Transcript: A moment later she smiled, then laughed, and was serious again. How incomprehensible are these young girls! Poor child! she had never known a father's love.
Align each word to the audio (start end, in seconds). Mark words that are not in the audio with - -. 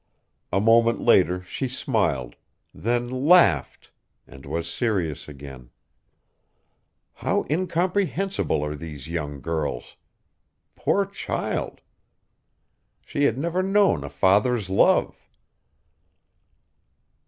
A 0.51 0.59
moment 0.59 0.99
later 0.99 1.43
she 1.43 1.67
smiled, 1.67 2.35
then 2.73 3.07
laughed, 3.07 3.91
and 4.25 4.47
was 4.47 4.67
serious 4.67 5.27
again. 5.27 5.69
How 7.13 7.45
incomprehensible 7.51 8.65
are 8.65 8.73
these 8.73 9.07
young 9.07 9.41
girls! 9.41 9.97
Poor 10.75 11.05
child! 11.05 11.81
she 13.05 13.25
had 13.25 13.37
never 13.37 13.61
known 13.61 14.03
a 14.03 14.09
father's 14.09 14.71
love. 14.71 15.21